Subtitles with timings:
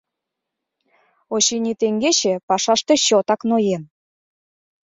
[1.33, 3.83] Очыни, теҥгече пашаште чотак ноен.